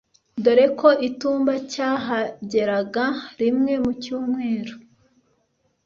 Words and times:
dore 0.43 0.65
ko 0.79 0.89
i 1.07 1.09
tumba 1.19 1.53
cyahageraga 1.71 3.05
rimwe 3.39 3.73
mu 3.83 3.91
cyumweru. 4.01 4.75